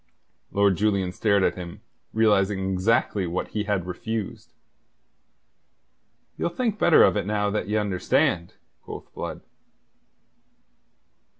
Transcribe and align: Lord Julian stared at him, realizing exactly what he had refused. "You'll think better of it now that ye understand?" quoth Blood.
Lord 0.51 0.77
Julian 0.77 1.11
stared 1.11 1.43
at 1.43 1.53
him, 1.53 1.81
realizing 2.11 2.71
exactly 2.73 3.27
what 3.27 3.49
he 3.49 3.65
had 3.65 3.85
refused. 3.85 4.51
"You'll 6.39 6.49
think 6.49 6.79
better 6.79 7.03
of 7.03 7.15
it 7.15 7.27
now 7.27 7.51
that 7.51 7.67
ye 7.67 7.75
understand?" 7.77 8.55
quoth 8.81 9.13
Blood. 9.13 9.41